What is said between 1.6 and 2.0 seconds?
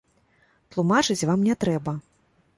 трэба.